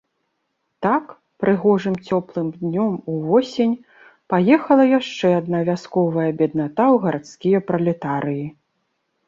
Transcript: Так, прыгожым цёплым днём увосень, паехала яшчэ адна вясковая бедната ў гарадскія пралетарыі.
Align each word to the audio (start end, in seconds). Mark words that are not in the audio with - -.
Так, 0.85 1.05
прыгожым 1.43 1.95
цёплым 2.07 2.47
днём 2.61 2.93
увосень, 3.17 3.75
паехала 4.35 4.85
яшчэ 4.99 5.29
адна 5.43 5.59
вясковая 5.71 6.29
бедната 6.43 6.85
ў 6.93 7.07
гарадскія 7.07 7.59
пралетарыі. 7.69 8.45